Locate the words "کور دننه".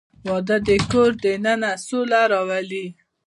0.91-1.71